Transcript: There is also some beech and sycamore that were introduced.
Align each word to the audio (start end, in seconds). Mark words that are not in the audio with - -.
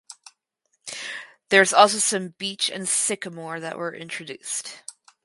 There 1.49 1.61
is 1.61 1.73
also 1.75 1.99
some 1.99 2.29
beech 2.39 2.71
and 2.71 2.89
sycamore 2.89 3.59
that 3.59 3.77
were 3.77 3.93
introduced. 3.93 4.81